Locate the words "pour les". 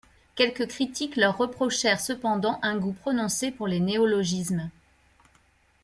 3.51-3.79